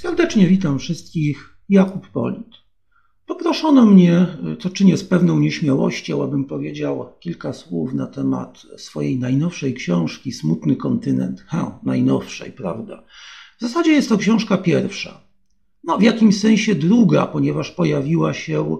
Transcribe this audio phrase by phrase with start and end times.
[0.00, 2.48] Serdecznie witam wszystkich, Jakub Polit.
[3.26, 4.26] Poproszono mnie,
[4.60, 10.76] co czynię z pewną nieśmiałością, abym powiedział kilka słów na temat swojej najnowszej książki Smutny
[10.76, 11.44] kontynent.
[11.46, 13.04] Ha, najnowszej, prawda?
[13.58, 15.20] W zasadzie jest to książka pierwsza.
[15.84, 18.76] No, w jakimś sensie druga, ponieważ pojawiła się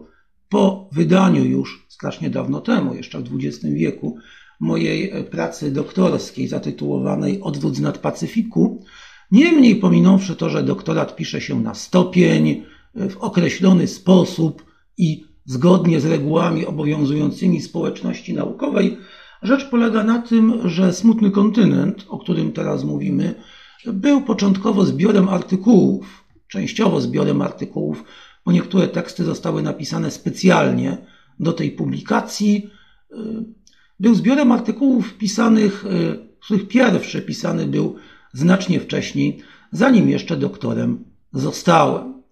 [0.48, 4.16] po wydaniu już strasznie dawno temu, jeszcze w XX wieku,
[4.61, 8.84] mojej pracy doktorskiej zatytułowanej Odwrót nad Pacyfiku,
[9.33, 12.64] Niemniej, pominąwszy to, że doktorat pisze się na stopień,
[12.95, 14.64] w określony sposób
[14.99, 18.96] i zgodnie z regułami obowiązującymi społeczności naukowej,
[19.43, 23.35] rzecz polega na tym, że Smutny Kontynent, o którym teraz mówimy,
[23.87, 28.04] był początkowo zbiorem artykułów, częściowo zbiorem artykułów,
[28.46, 30.99] bo niektóre teksty zostały napisane specjalnie
[31.40, 32.70] do tej publikacji.
[34.01, 35.84] Był zbiorem artykułów pisanych,
[36.42, 37.97] z których pierwszy pisany był
[38.33, 42.23] znacznie wcześniej, zanim jeszcze doktorem zostałem.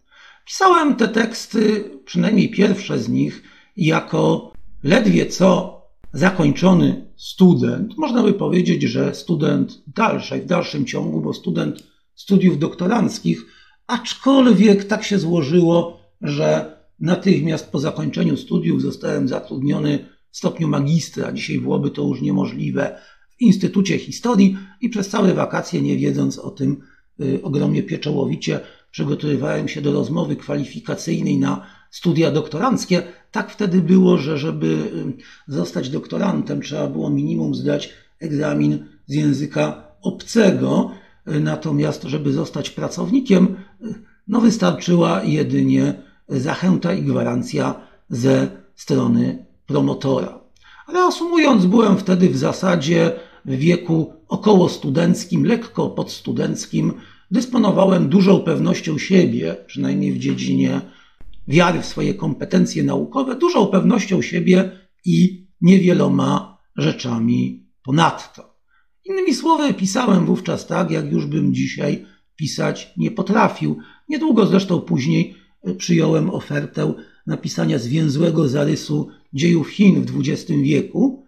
[0.46, 3.42] Pisałem te teksty, przynajmniej pierwsze z nich,
[3.76, 5.78] jako ledwie co
[6.12, 7.98] zakończony student.
[7.98, 11.82] Można by powiedzieć, że student dalszej, w dalszym ciągu, bo student
[12.14, 13.46] studiów doktoranckich,
[13.86, 21.32] aczkolwiek tak się złożyło, że natychmiast po zakończeniu studiów zostałem zatrudniony w stopniu magistra.
[21.32, 23.00] Dzisiaj byłoby to już niemożliwe
[23.40, 26.76] Instytucie Historii i przez całe wakacje, nie wiedząc o tym,
[27.20, 33.02] y, ogromnie pieczołowicie przygotowywałem się do rozmowy kwalifikacyjnej na studia doktoranckie.
[33.32, 39.84] Tak wtedy było, że żeby y, zostać doktorantem, trzeba było minimum zdać egzamin z języka
[40.02, 40.90] obcego.
[41.28, 43.56] Y, natomiast, żeby zostać pracownikiem,
[44.28, 47.74] no wystarczyła jedynie zachęta i gwarancja
[48.10, 50.40] ze strony promotora.
[50.92, 53.12] Reasumując, byłem wtedy w zasadzie
[53.48, 56.92] w wieku około studenckim, lekko podstudenckim,
[57.30, 60.80] dysponowałem dużą pewnością siebie, przynajmniej w dziedzinie
[61.48, 64.70] wiary w swoje kompetencje naukowe, dużą pewnością siebie
[65.04, 68.58] i niewieloma rzeczami ponadto.
[69.04, 72.06] Innymi słowy, pisałem wówczas tak, jak już bym dzisiaj
[72.36, 73.78] pisać nie potrafił.
[74.08, 75.34] Niedługo zresztą później
[75.78, 76.94] przyjąłem ofertę
[77.26, 81.26] napisania zwięzłego zarysu dziejów Chin w XX wieku,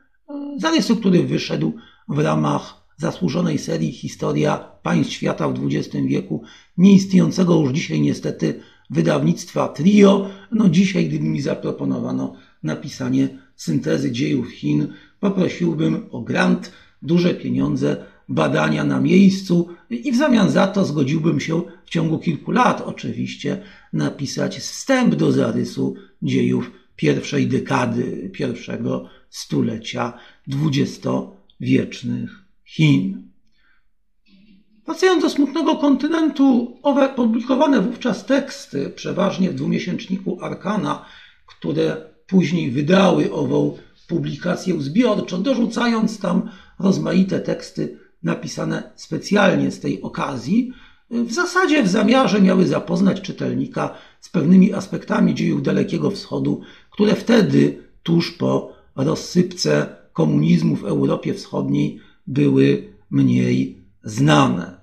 [0.56, 1.72] zarysu, który wyszedł
[2.10, 6.42] w ramach zasłużonej serii Historia państw świata w XX wieku,
[6.78, 8.60] nieistniejącego już dzisiaj niestety
[8.90, 10.30] wydawnictwa Trio.
[10.52, 14.88] No dzisiaj, gdyby mi zaproponowano napisanie syntezy dziejów Chin,
[15.20, 16.72] poprosiłbym o grant,
[17.02, 17.96] duże pieniądze,
[18.28, 23.62] badania na miejscu i w zamian za to zgodziłbym się w ciągu kilku lat oczywiście
[23.92, 30.12] napisać wstęp do zarysu dziejów pierwszej dekady, pierwszego stulecia
[31.60, 32.30] dwudziestowiecznych
[32.64, 33.30] Chin.
[34.86, 41.04] Wracając do smutnego kontynentu, owe publikowane wówczas teksty, przeważnie w dwumiesięczniku Arkana,
[41.46, 43.78] które później wydały ową
[44.08, 50.72] publikację zbiorczą, dorzucając tam rozmaite teksty napisane specjalnie z tej okazji,
[51.10, 56.60] w zasadzie w zamiarze miały zapoznać czytelnika z pewnymi aspektami dziejów Dalekiego Wschodu,
[56.90, 64.80] które wtedy, tuż po rozsypce komunizmu w Europie Wschodniej, były mniej znane.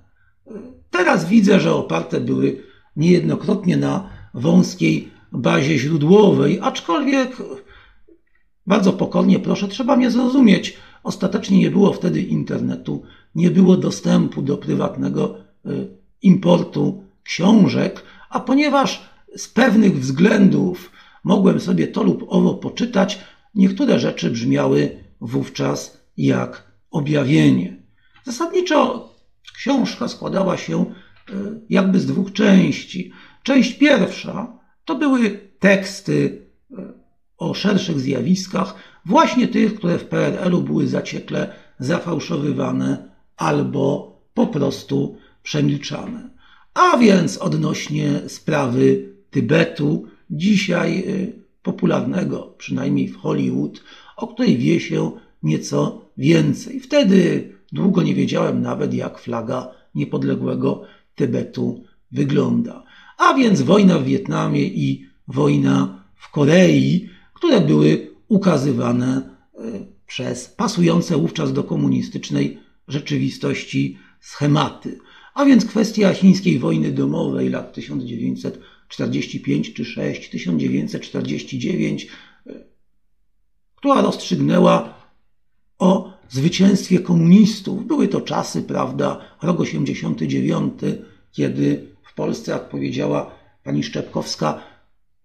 [0.90, 2.62] Teraz widzę, że oparte były
[2.96, 7.36] niejednokrotnie na wąskiej bazie źródłowej, aczkolwiek
[8.66, 10.76] bardzo pokornie proszę, trzeba mnie zrozumieć.
[11.02, 13.02] Ostatecznie nie było wtedy internetu,
[13.34, 15.88] nie było dostępu do prywatnego y,
[16.22, 19.02] importu książek, a ponieważ
[19.36, 20.90] z pewnych względów
[21.24, 23.18] mogłem sobie to lub owo poczytać,
[23.54, 27.82] niektóre rzeczy brzmiały wówczas jak objawienie.
[28.24, 29.08] Zasadniczo
[29.54, 31.34] książka składała się e,
[31.70, 33.12] jakby z dwóch części.
[33.42, 36.92] Część pierwsza to były teksty e,
[37.38, 38.74] o szerszych zjawiskach,
[39.06, 46.30] właśnie tych, które w PRL-u były zaciekle zafałszowywane albo po prostu przemilczane.
[46.74, 51.02] A więc odnośnie sprawy Tybetu, dzisiaj e,
[51.62, 53.80] popularnego, przynajmniej w Hollywood,
[54.18, 55.12] o której wie się
[55.42, 56.80] nieco więcej.
[56.80, 60.82] Wtedy długo nie wiedziałem nawet, jak flaga niepodległego
[61.14, 62.84] Tybetu wygląda.
[63.18, 69.58] A więc wojna w Wietnamie i wojna w Korei, które były ukazywane e,
[70.06, 74.98] przez pasujące wówczas do komunistycznej rzeczywistości schematy.
[75.34, 82.08] A więc kwestia chińskiej wojny domowej lat 1945 czy 6, 1949, e,
[83.78, 84.94] która rozstrzygnęła
[85.78, 87.86] o zwycięstwie komunistów.
[87.86, 90.72] Były to czasy, prawda, rok 89,
[91.32, 93.30] kiedy w Polsce, jak powiedziała
[93.64, 94.60] pani Szczepkowska,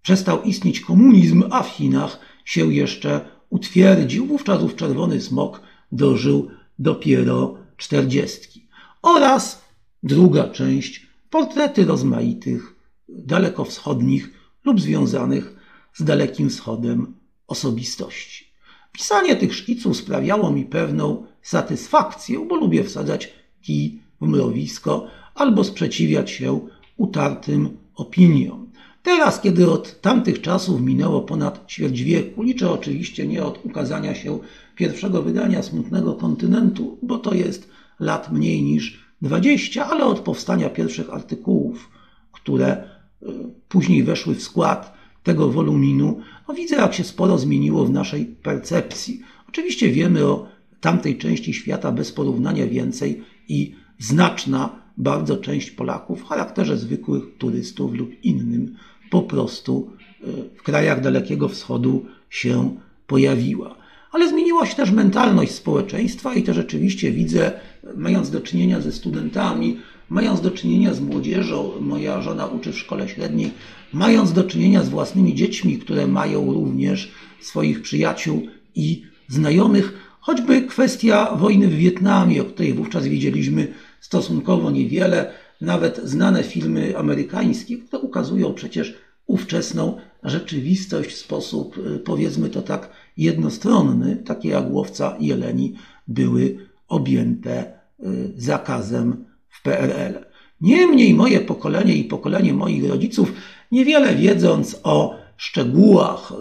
[0.01, 4.25] przestał istnieć komunizm, a w Chinach się jeszcze utwierdził.
[4.25, 5.61] Wówczas ów czerwony smok
[5.91, 6.47] dożył
[6.79, 8.67] dopiero czterdziestki.
[9.01, 9.61] Oraz
[10.03, 12.75] druga część, portrety rozmaitych,
[13.09, 14.33] dalekowschodnich
[14.65, 15.56] lub związanych
[15.94, 18.54] z Dalekim Wschodem osobistości.
[18.92, 26.31] Pisanie tych szkiców sprawiało mi pewną satysfakcję, bo lubię wsadzać kij w mrowisko albo sprzeciwiać
[26.31, 26.60] się
[26.98, 28.63] utartym opiniom.
[29.04, 34.40] Teraz, kiedy od tamtych czasów minęło ponad ćwierć wieku, liczę oczywiście nie od ukazania się
[34.75, 37.69] pierwszego wydania Smutnego Kontynentu, bo to jest
[38.00, 41.90] lat mniej niż 20, ale od powstania pierwszych artykułów,
[42.31, 42.84] które
[43.24, 43.25] y,
[43.69, 49.21] później weszły w skład tego woluminu, no widzę, jak się sporo zmieniło w naszej percepcji.
[49.49, 50.47] Oczywiście wiemy o
[50.81, 57.93] tamtej części świata bez porównania więcej i znaczna bardzo część Polaków w charakterze zwykłych turystów
[57.93, 58.75] lub innym
[59.09, 59.91] po prostu
[60.23, 62.75] y, w krajach Dalekiego Wschodu się
[63.07, 63.75] pojawiła.
[64.11, 67.51] Ale zmieniła się też mentalność społeczeństwa i to rzeczywiście widzę,
[67.95, 69.77] mając do czynienia ze studentami,
[70.09, 73.51] mając do czynienia z młodzieżą, moja żona uczy w szkole średniej,
[73.94, 77.11] mając do czynienia z własnymi dziećmi, które mają również
[77.41, 85.31] swoich przyjaciół i znajomych, choćby kwestia wojny w Wietnamie, o której wówczas widzieliśmy stosunkowo niewiele,
[85.61, 88.97] nawet znane filmy amerykańskie, które ukazują przecież
[89.27, 95.73] ówczesną rzeczywistość w sposób, y, powiedzmy to tak, jednostronny, takie jak łowca jeleni,
[96.07, 96.57] były
[96.88, 100.25] objęte y, zakazem w PRL.
[100.61, 103.33] Niemniej moje pokolenie i pokolenie moich rodziców,
[103.71, 106.33] niewiele wiedząc o szczegółach,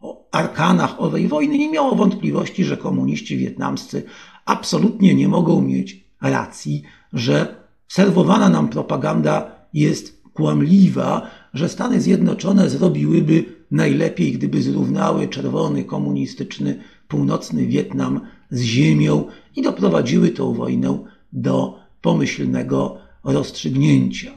[0.00, 4.02] o arkanach owej wojny, nie miało wątpliwości, że komuniści wietnamscy
[4.44, 6.82] absolutnie nie mogą mieć racji,
[7.12, 7.54] że
[7.88, 17.66] serwowana nam propaganda jest kłamliwa, że Stany Zjednoczone zrobiłyby najlepiej, gdyby zrównały czerwony, komunistyczny, północny
[17.66, 18.20] Wietnam
[18.50, 19.24] z ziemią
[19.56, 20.98] i doprowadziły tą wojnę
[21.32, 21.79] do
[22.10, 24.30] pomyślnego rozstrzygnięcia.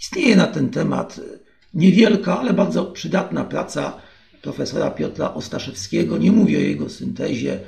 [0.00, 1.20] Istnieje na ten temat
[1.74, 3.92] niewielka, ale bardzo przydatna praca
[4.42, 6.18] profesora Piotra Ostaszewskiego.
[6.18, 7.60] Nie mówię o jego syntezie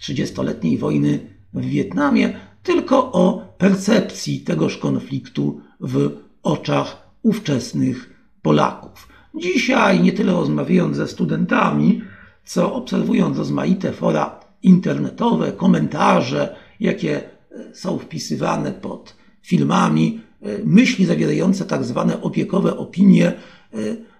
[0.00, 1.18] 30-letniej e, wojny
[1.54, 6.10] w Wietnamie, tylko o percepcji tegoż konfliktu w
[6.42, 8.10] oczach ówczesnych
[8.42, 9.08] Polaków.
[9.34, 12.02] Dzisiaj, nie tyle rozmawiając ze studentami,
[12.44, 17.35] co obserwując rozmaite fora internetowe, komentarze, jakie e,
[17.72, 23.36] są wpisywane pod filmami, e, myśli zawierające tak zwane opiekowe opinie, e,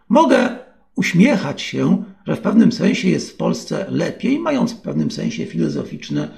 [0.09, 0.59] mogę
[0.97, 6.29] uśmiechać się, że w pewnym sensie jest w Polsce lepiej, mając w pewnym sensie filozoficzne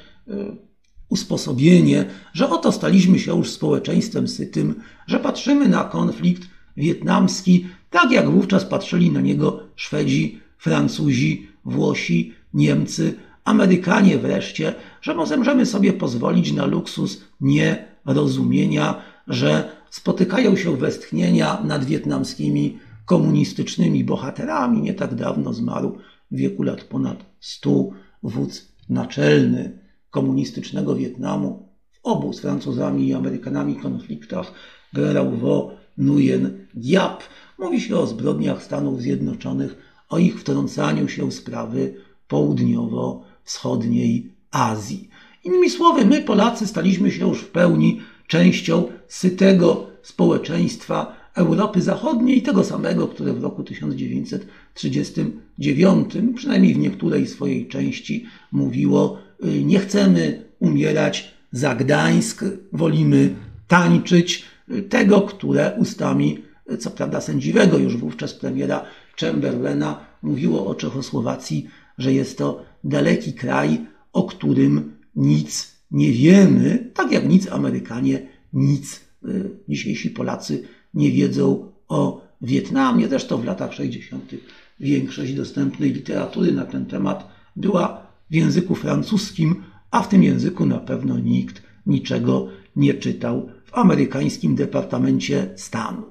[1.08, 4.74] usposobienie, że oto staliśmy się już społeczeństwem sytym,
[5.06, 13.14] że patrzymy na konflikt wietnamski tak, jak wówczas patrzyli na niego Szwedzi, Francuzi, Włosi, Niemcy,
[13.44, 22.78] Amerykanie wreszcie, że możemy sobie pozwolić na luksus nierozumienia, że spotykają się westchnienia nad wietnamskimi
[23.06, 24.82] komunistycznymi bohaterami.
[24.82, 25.98] Nie tak dawno zmarł
[26.30, 27.90] w wieku lat ponad 100
[28.22, 29.78] wódz naczelny
[30.10, 34.52] komunistycznego Wietnamu w obu z Francuzami i Amerykanami konfliktach
[34.92, 37.22] generał Vo Nguyen Diap.
[37.58, 39.76] Mówi się o zbrodniach Stanów Zjednoczonych,
[40.08, 41.94] o ich wtrącaniu się w sprawy
[42.28, 45.08] południowo-wschodniej Azji.
[45.44, 52.64] Innymi słowy, my Polacy staliśmy się już w pełni częścią sytego społeczeństwa Europy Zachodniej, tego
[52.64, 61.34] samego, które w roku 1939, przynajmniej w niektórej swojej części, mówiło: y, Nie chcemy umierać
[61.52, 63.34] za Gdańsk, wolimy
[63.68, 64.44] tańczyć.
[64.70, 66.38] Y, tego, które ustami,
[66.72, 68.84] y, co prawda sędziwego już wówczas premiera
[69.20, 77.12] Chamberlaina, mówiło o Czechosłowacji, że jest to daleki kraj, o którym nic nie wiemy, tak
[77.12, 79.00] jak nic Amerykanie, nic
[79.68, 80.62] dzisiejsi Polacy
[80.94, 83.08] nie wiedzą o Wietnamie.
[83.08, 84.34] Zresztą w latach 60.
[84.80, 90.78] większość dostępnej literatury na ten temat była w języku francuskim, a w tym języku na
[90.78, 96.02] pewno nikt niczego nie czytał w amerykańskim Departamencie Stanu.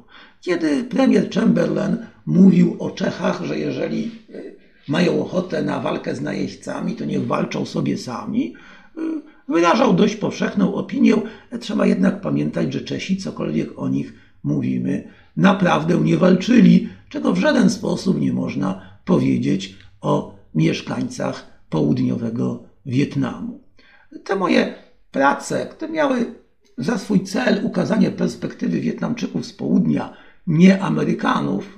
[0.42, 4.57] Kiedy premier Chamberlain mówił o Czechach, że jeżeli y,
[4.88, 8.54] mają ochotę na walkę z najeźdźcami, to niech walczą sobie sami,
[8.98, 9.02] y,
[9.48, 11.14] wyrażał dość powszechną opinię.
[11.60, 14.14] Trzeba jednak pamiętać, że Czesi, cokolwiek o nich
[14.44, 23.60] mówimy, naprawdę nie walczyli, czego w żaden sposób nie można powiedzieć o mieszkańcach południowego Wietnamu.
[24.24, 24.76] Te moje
[25.12, 26.36] prace, które miały
[26.78, 30.14] za swój cel ukazanie perspektywy Wietnamczyków z południa,
[30.48, 31.78] nie Amerykanów,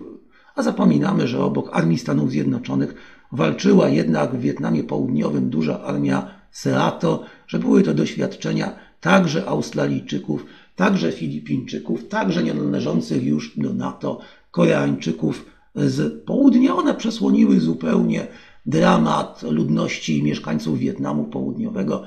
[0.60, 2.96] a zapominamy, że obok armii Stanów Zjednoczonych
[3.32, 11.12] walczyła jednak w Wietnamie Południowym duża armia Seato, że były to doświadczenia także Australijczyków, także
[11.12, 14.20] Filipińczyków, także nie należących już do NATO
[14.52, 16.76] Koreańczyków z południa.
[16.76, 18.28] One przesłoniły zupełnie
[18.66, 22.04] dramat ludności i mieszkańców Wietnamu Południowego,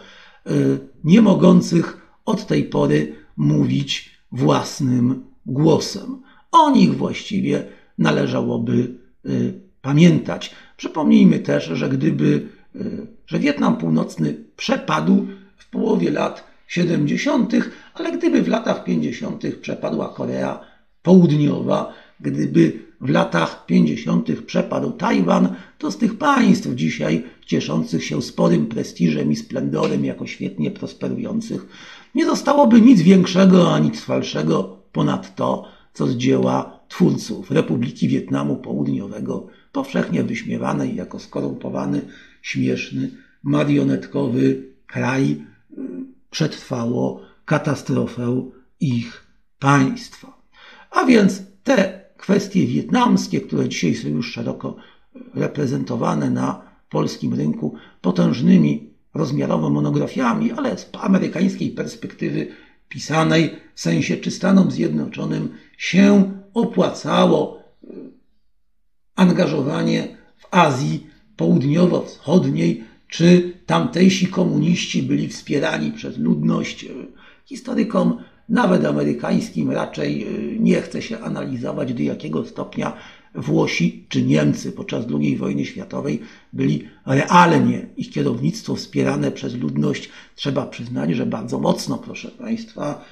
[0.46, 6.22] y, nie mogących od tej pory mówić własnym głosem.
[6.50, 8.94] O nich właściwie należałoby
[9.26, 10.54] y, pamiętać.
[10.76, 17.52] Przypomnijmy też, że gdyby, y, że Wietnam Północny przepadł w połowie lat 70.,
[17.94, 19.56] ale gdyby w latach 50.
[19.60, 20.60] przepadła Korea
[21.02, 24.42] Południowa, gdyby w latach 50.
[24.46, 30.70] przepadł Tajwan, to z tych państw dzisiaj cieszących się sporym prestiżem i splendorem jako świetnie
[30.70, 31.66] prosperujących
[32.14, 39.46] nie zostałoby nic większego ani trwalszego ponad to, co z dzieła twórców Republiki Wietnamu Południowego,
[39.72, 42.00] powszechnie wyśmiewanej jako skorumpowany,
[42.42, 43.10] śmieszny,
[43.42, 45.44] marionetkowy kraj,
[46.30, 49.26] przetrwało katastrofę ich
[49.58, 50.42] państwa.
[50.90, 54.76] A więc te kwestie wietnamskie, które dzisiaj są już szeroko
[55.34, 62.48] reprezentowane na polskim rynku potężnymi rozmiarowo monografiami, ale z amerykańskiej perspektywy
[62.88, 67.62] pisanej w sensie, czy Stanom Zjednoczonym się opłacało
[69.16, 71.06] angażowanie w Azji
[71.36, 76.86] Południowo-Wschodniej, czy tamtejsi komuniści byli wspierani przez ludność.
[77.44, 82.96] Historykom, nawet amerykańskim, raczej e, nie chce się analizować, do jakiego stopnia
[83.34, 86.20] Włosi czy Niemcy podczas II wojny światowej
[86.52, 90.08] byli realnie, ich kierownictwo wspierane przez ludność.
[90.34, 93.04] Trzeba przyznać, że bardzo mocno, proszę Państwa,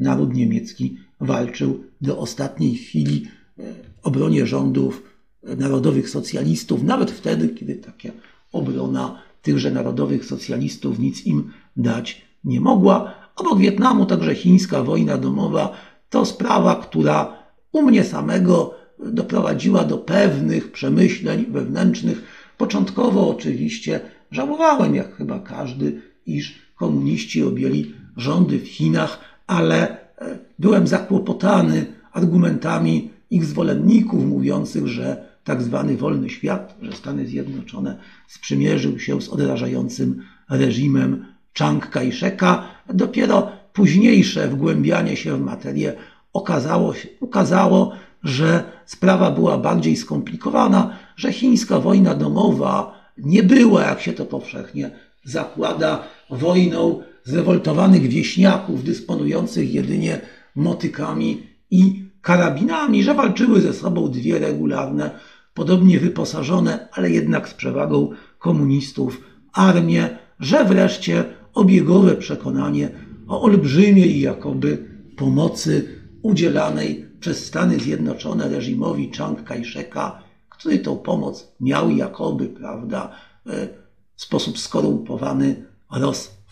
[0.00, 3.26] naród niemiecki walczył do ostatniej chwili
[3.56, 5.02] w obronie rządów
[5.42, 8.08] narodowych socjalistów, nawet wtedy, kiedy taka
[8.52, 13.14] obrona tychże narodowych socjalistów nic im dać nie mogła.
[13.36, 15.72] Obok Wietnamu także chińska wojna domowa
[16.10, 17.38] to sprawa, która
[17.72, 22.22] u mnie samego doprowadziła do pewnych przemyśleń wewnętrznych.
[22.58, 30.86] Początkowo oczywiście żałowałem, jak chyba każdy, iż komuniści objęli rządy w Chinach, ale e, byłem
[30.86, 37.96] zakłopotany argumentami ich zwolenników mówiących, że tak zwany wolny świat, że Stany Zjednoczone
[38.28, 41.24] sprzymierzył się z odrażającym reżimem
[41.58, 42.62] Chiang Kai-sheka.
[42.94, 45.92] Dopiero późniejsze wgłębianie się w materię
[46.32, 47.92] okazało, ukazało,
[48.24, 54.90] że sprawa była bardziej skomplikowana, że chińska wojna domowa nie była, jak się to powszechnie
[55.24, 60.20] zakłada, wojną zrewoltowanych wieśniaków dysponujących jedynie
[60.54, 65.10] motykami i karabinami, że walczyły ze sobą dwie regularne,
[65.54, 69.20] podobnie wyposażone, ale jednak z przewagą komunistów,
[69.52, 71.24] armie, że wreszcie
[71.54, 72.90] obiegowe przekonanie
[73.28, 81.90] o olbrzymiej jakoby pomocy udzielanej przez Stany Zjednoczone reżimowi Chiang Kai-sheka, który tą pomoc miał
[81.90, 83.12] jakoby, prawda,
[83.46, 83.68] e,
[84.16, 85.66] w sposób skorumpowany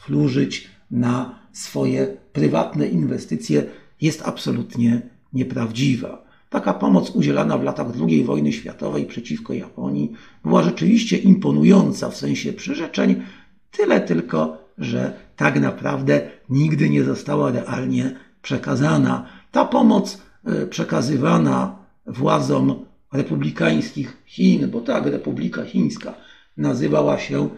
[0.09, 3.65] rozflużyć na swoje prywatne inwestycje,
[4.01, 6.25] jest absolutnie nieprawdziwa.
[6.51, 10.13] Taka pomoc udzielana w latach II wojny światowej przeciwko Japonii
[10.45, 13.23] była rzeczywiście imponująca w sensie przyrzeczeń,
[13.71, 19.27] tyle tylko, że tak naprawdę nigdy nie została realnie przekazana.
[19.53, 26.15] Ta pomoc E, przekazywana władzom republikańskich Chin, bo tak, Republika Chińska
[26.57, 27.49] nazywała się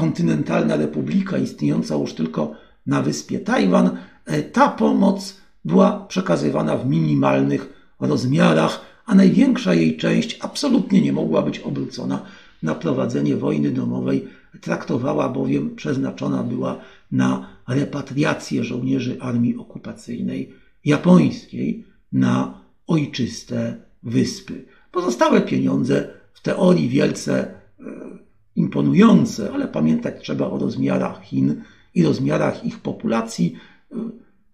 [0.00, 2.52] kontynentalna republika istniejąca już tylko
[2.86, 3.90] na wyspie Tajwan,
[4.26, 11.42] e, ta pomoc była przekazywana w minimalnych rozmiarach, a największa jej część absolutnie nie mogła
[11.42, 12.22] być obrócona
[12.62, 14.28] na prowadzenie wojny domowej.
[14.60, 16.76] Traktowała bowiem, przeznaczona była
[17.12, 20.52] na repatriację żołnierzy armii okupacyjnej
[20.84, 24.64] japońskiej, na ojczyste wyspy.
[24.92, 28.29] Pozostałe pieniądze, w teorii wielce e,
[28.60, 31.62] imponujące, ale pamiętać trzeba o rozmiarach Chin
[31.94, 33.56] i rozmiarach ich populacji,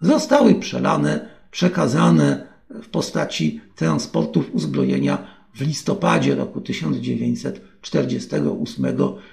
[0.00, 8.86] zostały przelane, przekazane w postaci transportów uzbrojenia w listopadzie roku 1948,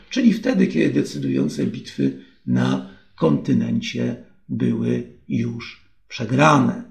[0.10, 6.84] czyli wtedy, kiedy decydujące bitwy na kontynencie były już przegrane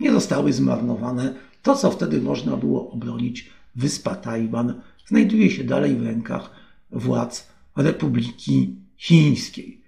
[0.00, 1.34] nie zostały zmarnowane.
[1.62, 6.63] To, co wtedy można było obronić, wyspa Tajwan, znajduje się dalej w rękach
[6.94, 9.80] władz Republiki Chińskiej.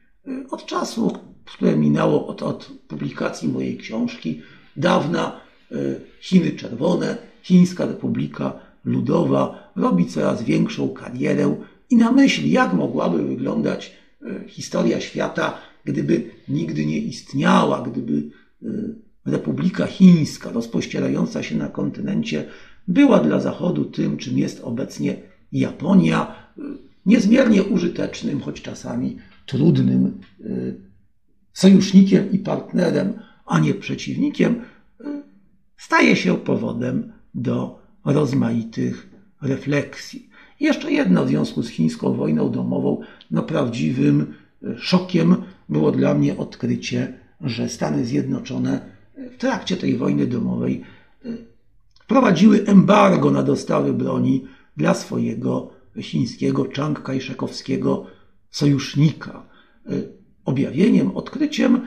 [0.50, 1.12] Od czasu
[1.46, 4.40] które minęło od, od publikacji mojej książki,
[4.76, 5.40] dawna
[6.20, 8.52] Chiny Czerwone, Chińska Republika
[8.84, 11.56] Ludowa robi coraz większą karierę
[11.90, 13.92] i na myśl, jak mogłaby wyglądać
[14.46, 18.30] historia świata, gdyby nigdy nie istniała, gdyby
[19.26, 22.44] Republika Chińska, rozpościerająca się na kontynencie,
[22.88, 25.16] była dla Zachodu tym, czym jest obecnie
[25.52, 26.34] Japonia,
[27.06, 30.74] niezmiernie użytecznym, choć czasami trudnym y,
[31.52, 33.12] sojusznikiem i partnerem,
[33.46, 34.54] a nie przeciwnikiem,
[35.00, 35.04] y,
[35.76, 39.10] staje się powodem do rozmaitych
[39.42, 40.30] refleksji.
[40.60, 45.36] Jeszcze jedno w związku z chińską wojną domową, no prawdziwym y, szokiem
[45.68, 48.96] było dla mnie odkrycie, że Stany Zjednoczone
[49.32, 50.82] w trakcie tej wojny domowej
[52.06, 54.44] wprowadziły embargo na dostawy broni
[54.76, 58.06] dla swojego chińskiego Chiang Kai-shekowskiego
[58.50, 59.46] sojusznika.
[60.44, 61.86] Objawieniem, odkryciem,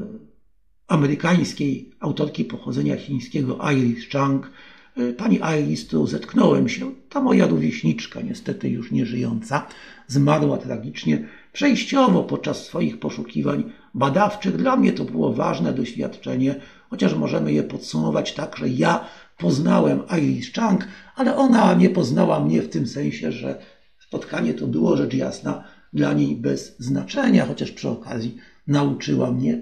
[0.87, 4.51] amerykańskiej autorki pochodzenia chińskiego Iris Chang.
[4.97, 9.67] E, pani Iris, którą zetknąłem się, ta moja rówieśniczka, niestety już nie żyjąca,
[10.07, 13.63] zmarła tragicznie przejściowo podczas swoich poszukiwań
[13.93, 14.57] badawczych.
[14.57, 16.55] Dla mnie to było ważne doświadczenie,
[16.89, 19.05] chociaż możemy je podsumować tak, że ja
[19.37, 23.59] poznałem Iris Chang, ale ona nie poznała mnie w tym sensie, że
[23.99, 25.63] spotkanie to było rzecz jasna
[25.93, 29.61] dla niej bez znaczenia, chociaż przy okazji nauczyła mnie,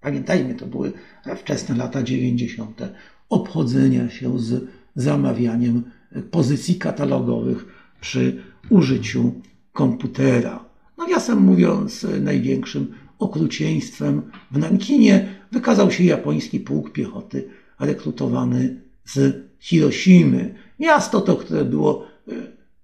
[0.00, 0.92] pamiętajmy, to były
[1.36, 2.80] wczesne lata 90.,
[3.28, 5.82] obchodzenia się z zamawianiem
[6.30, 7.64] pozycji katalogowych
[8.00, 9.32] przy użyciu
[9.72, 10.64] komputera.
[10.98, 17.48] Nawiasem mówiąc, największym okrucieństwem w Nankinie wykazał się japoński pułk piechoty
[17.80, 20.54] rekrutowany z Hiroshimy.
[20.78, 22.32] Miasto to, które było e,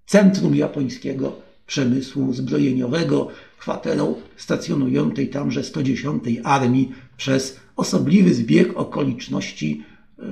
[0.05, 3.27] centrum japońskiego przemysłu zbrojeniowego,
[3.59, 9.83] kwaterą stacjonującej tamże 110 Armii przez osobliwy zbieg okoliczności
[10.19, 10.23] e,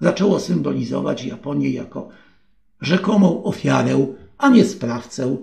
[0.00, 2.08] zaczęło symbolizować Japonię jako
[2.80, 4.06] rzekomą ofiarę,
[4.38, 5.36] a nie sprawcę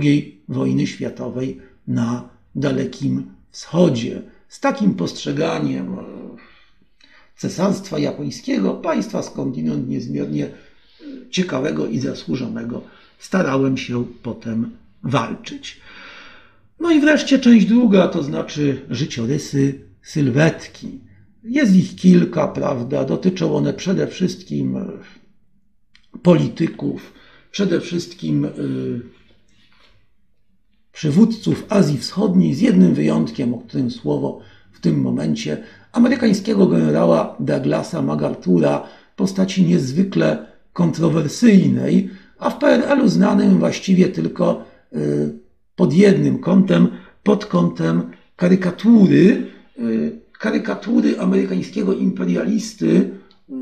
[0.00, 4.22] II wojny światowej na Dalekim Wschodzie.
[4.48, 6.02] Z takim postrzeganiem e,
[7.36, 10.50] cesarstwa japońskiego, państwa skądinąd niezmiernie e,
[11.30, 12.82] ciekawego i zasłużonego,
[13.20, 14.70] starałem się potem
[15.02, 15.80] walczyć.
[16.80, 21.00] No i wreszcie część druga, to znaczy życiorysy sylwetki.
[21.44, 23.04] Jest ich kilka, prawda?
[23.04, 24.86] Dotyczą one przede wszystkim e,
[26.22, 27.12] polityków,
[27.50, 28.46] przede wszystkim
[30.92, 34.40] przywódców Azji Wschodniej, z jednym wyjątkiem, o którym słowo
[34.72, 44.08] w tym momencie, amerykańskiego generała Douglasa MacArthura, postaci niezwykle kontrowersyjnej, a w PRL-u znanym właściwie
[44.08, 45.38] tylko y,
[45.76, 46.88] pod jednym kątem,
[47.22, 49.46] pod kątem karykatury,
[49.78, 53.52] y, karykatury amerykańskiego imperialisty y,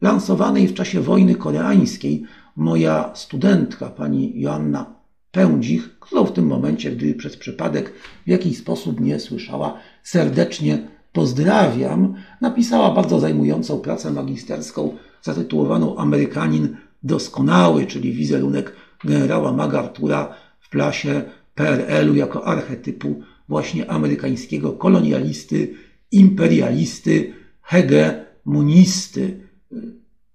[0.00, 2.24] lansowanej w czasie wojny koreańskiej.
[2.56, 4.94] Moja studentka, pani Joanna
[5.32, 7.92] Pędzich, którą w tym momencie, gdy przez przypadek
[8.26, 17.86] w jakiś sposób nie słyszała, serdecznie pozdrawiam, napisała bardzo zajmującą pracę magisterską zatytułowaną Amerykanin doskonały,
[17.86, 21.22] czyli wizerunek generała MacArthura w plasie
[21.54, 25.74] PRL-u jako archetypu właśnie amerykańskiego kolonialisty,
[26.12, 27.32] imperialisty,
[27.62, 29.40] hegemonisty.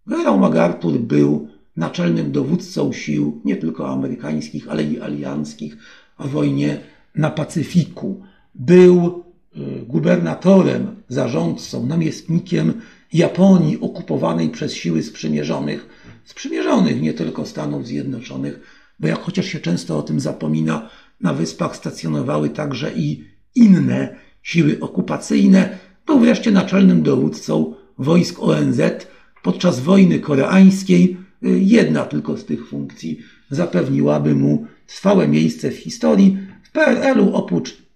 [0.08, 1.48] Generał MacArthur był
[1.78, 5.78] naczelnym dowódcą sił nie tylko amerykańskich, ale i alianckich
[6.20, 6.78] w wojnie
[7.16, 8.22] na Pacyfiku.
[8.56, 9.24] Był
[9.88, 12.74] gubernatorem, zarządcą, namiestnikiem
[13.14, 15.90] Japonii okupowanej przez siły sprzymierzonych,
[16.26, 18.60] sprzymierzonych nie tylko Stanów Zjednoczonych,
[19.00, 20.90] bo jak chociaż się często o tym zapomina,
[21.22, 23.24] na wyspach stacjonowały także i
[23.56, 25.78] inne siły okupacyjne.
[26.06, 28.82] Był wreszcie naczelnym dowódcą wojsk ONZ
[29.44, 31.18] podczas wojny koreańskiej.
[31.42, 36.38] Jedna tylko z tych funkcji zapewniłaby mu trwałe miejsce w historii.
[36.64, 37.89] W PRL-u oprócz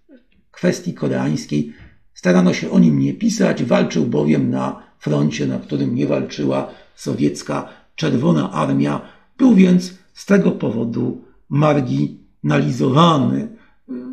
[0.54, 1.74] kwestii koreańskiej
[2.14, 7.70] starano się o nim nie pisać, walczył bowiem na froncie, na którym nie walczyła sowiecka
[7.96, 9.02] Czerwona Armia.
[9.38, 13.58] Był więc z tego powodu marginalizowany.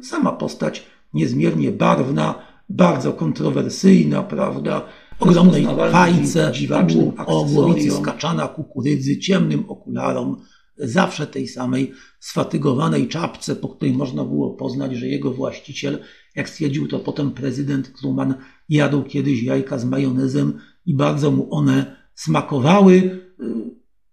[0.02, 2.34] Sama postać niezmiernie barwna,
[2.68, 4.82] bardzo kontrowersyjna, prawda?
[5.20, 7.12] Ogromnej fajce, dziwacznym
[7.52, 10.36] głowicy skaczana kukurydzy, ciemnym okularom,
[10.82, 15.98] zawsze tej samej sfatygowanej czapce, po której można było poznać, że jego właściciel,
[16.36, 18.34] jak stwierdził to potem prezydent Truman,
[18.68, 23.20] jadł kiedyś jajka z majonezem i bardzo mu one smakowały.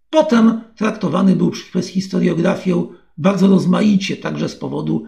[0.10, 2.84] Potem traktowany był przez historiografię
[3.18, 5.06] bardzo rozmaicie, także z powodu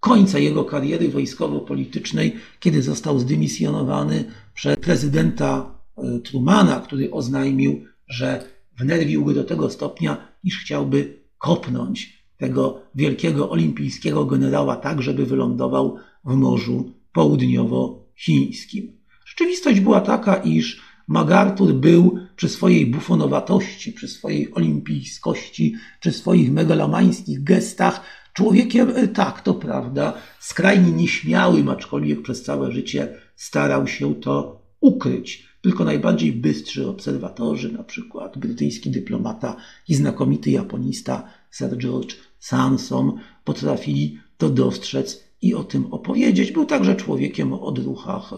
[0.00, 9.24] końca jego kariery wojskowo-politycznej, kiedy został zdymisjonowany przez prezydenta e, Trumana, który oznajmił, że wnerwił
[9.24, 16.34] go do tego stopnia, iż chciałby kopnąć tego wielkiego olimpijskiego generała tak, żeby wylądował w
[16.34, 18.92] Morzu Południowo-Chińskim.
[19.26, 27.44] Rzeczywistość była taka, iż MacArthur był przy swojej bufonowatości, przy swojej olimpijskości, przy swoich megalomańskich
[27.44, 28.00] gestach
[28.32, 35.45] człowiekiem, e, tak, to prawda, skrajnie nieśmiałym, aczkolwiek przez całe życie starał się to ukryć.
[35.66, 39.56] Tylko najbardziej bystrzy obserwatorzy, na przykład brytyjski dyplomata
[39.88, 46.52] i znakomity japonista Sir George Sansom, potrafili to dostrzec i o tym opowiedzieć.
[46.52, 48.36] Był także człowiekiem o odruchach e,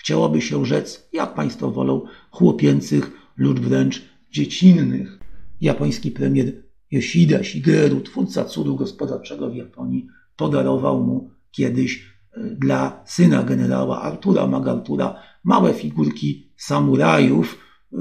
[0.00, 5.18] chciałoby się rzec, jak Państwo wolą, chłopięcych lub wręcz dziecinnych.
[5.60, 10.06] Japoński premier Yoshida Shigeru, twórca cudu gospodarczego w Japonii,
[10.36, 17.58] podarował mu kiedyś dla syna generała Artura MacArthura małe figurki samurajów,
[17.92, 17.96] e,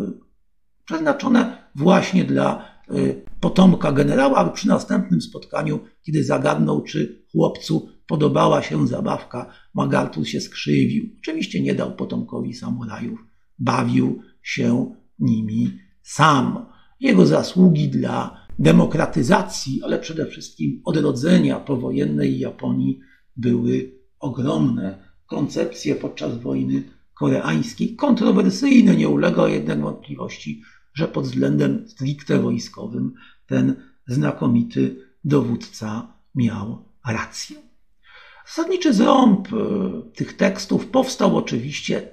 [0.86, 2.94] przeznaczone właśnie dla e,
[3.40, 11.10] potomka generała, przy następnym spotkaniu, kiedy zagadnął, czy chłopcu podobała się zabawka, MacArthur się skrzywił.
[11.20, 13.20] Oczywiście nie dał potomkowi samurajów,
[13.60, 16.66] bawił się nimi sam.
[17.00, 23.00] Jego zasługi dla demokratyzacji, ale przede wszystkim odrodzenia powojennej Japonii
[23.36, 25.10] były ogromne.
[25.28, 30.62] Koncepcje podczas wojny koreańskiej, kontrowersyjne, nie ulega jednak wątpliwości,
[30.94, 33.14] że pod względem stricte wojskowym
[33.46, 33.76] ten
[34.08, 37.58] znakomity dowódca miał rację.
[38.48, 39.58] Zasadniczy ząb e,
[40.16, 42.10] tych tekstów powstał oczywiście,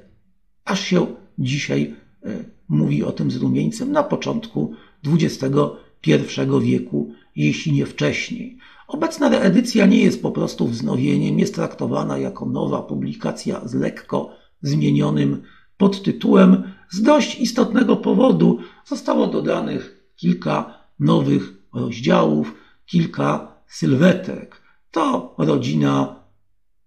[0.64, 1.06] aż się
[1.38, 4.74] dzisiaj e, mówi o tym z rumieńcem, na początku
[5.06, 8.58] XXI wieku, jeśli nie wcześniej.
[8.88, 14.30] Obecna reedycja nie jest po prostu wznowieniem, jest traktowana jako nowa publikacja z lekko
[14.62, 15.42] zmienionym
[15.76, 16.62] podtytułem.
[16.90, 22.54] Z dość istotnego powodu zostało dodanych kilka nowych rozdziałów,
[22.86, 24.62] kilka sylwetek.
[24.90, 26.24] To rodzina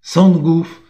[0.02, 0.84] Songów,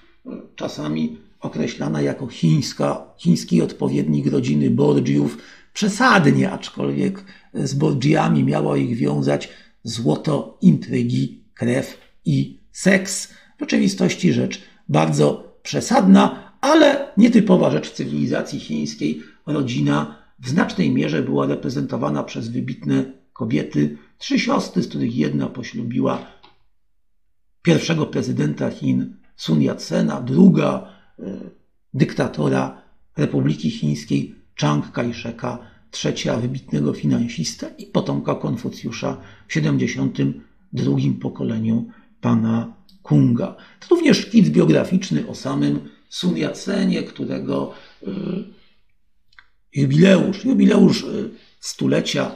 [0.56, 5.38] czasami określana jako chińska, chiński odpowiednik rodziny Borgiów,
[5.74, 9.50] przesadnie, aczkolwiek z Borgiami miało ich wiązać
[9.89, 13.34] złoto, intrygi, krew i seks.
[13.58, 19.21] W rzeczywistości rzecz bardzo przesadna, ale nietypowa rzecz cywilizacji chińskiej.
[19.45, 26.25] Rodzina w znacznej mierze była reprezentowana przez wybitne kobiety, trzy siostry, z których jedna poślubiła
[27.62, 31.23] pierwszego prezydenta Chin Sun Yat-sena, druga e,
[31.93, 32.82] dyktatora
[33.17, 35.58] Republiki Chińskiej Chiang Kai-sheka,
[35.91, 41.86] trzecia wybitnego finansista i potomka Konfucjusza w 72 pokoleniu
[42.21, 42.73] pana
[43.04, 43.56] Kunga.
[43.80, 47.73] To również szkic biograficzny o samym Sun Yat-senie, którego
[48.08, 48.12] e,
[49.73, 51.08] jubileusz, jubileusz e,
[51.60, 52.32] stulecia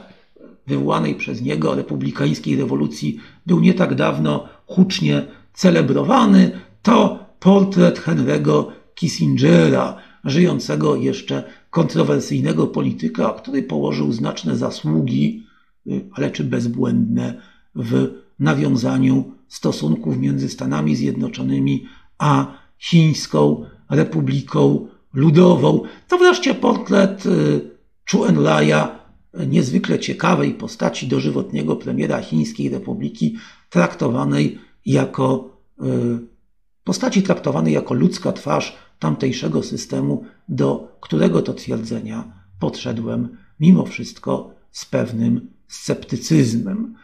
[0.66, 5.22] wywołanej przez niego republikańskiej rewolucji był nie tak dawno hucznie
[5.54, 6.50] celebrowany,
[6.82, 15.46] to portret Henry'ego Kissingera, żyjącego jeszcze kontrowersyjnego polityka, który położył znaczne zasługi,
[15.86, 17.40] y, ale czy bezbłędne,
[17.74, 18.08] w
[18.38, 21.86] nawiązaniu stosunków między Stanami Zjednoczonymi
[22.18, 25.82] a Chińską Republiką ludową.
[26.08, 27.24] To wreszcie portret
[28.10, 28.98] Chu Enlaia,
[29.46, 33.36] niezwykle ciekawej postaci dożywotniego premiera Chińskiej Republiki,
[33.70, 35.58] traktowanej jako
[36.84, 44.84] postaci traktowanej jako ludzka twarz tamtejszego systemu, do którego to twierdzenia podszedłem mimo wszystko z
[44.84, 46.94] pewnym sceptycyzmem.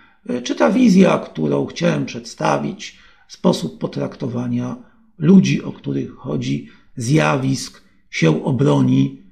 [0.45, 4.77] Czy ta wizja, którą chciałem przedstawić, sposób potraktowania
[5.19, 9.23] ludzi, o których chodzi, zjawisk, się obroni,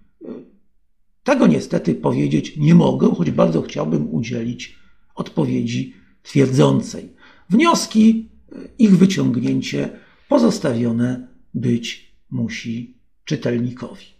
[1.24, 4.78] tego niestety powiedzieć nie mogę, choć bardzo chciałbym udzielić
[5.14, 7.12] odpowiedzi twierdzącej.
[7.50, 8.28] Wnioski,
[8.78, 9.90] ich wyciągnięcie
[10.28, 14.17] pozostawione być musi czytelnikowi.